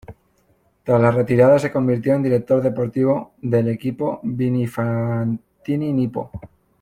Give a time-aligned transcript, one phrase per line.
[0.83, 6.31] Tras la retirada se convirtió en director deportivo deL equipo Vini Fantini-Nippo.